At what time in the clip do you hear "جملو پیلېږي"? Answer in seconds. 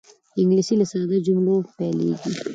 1.25-2.29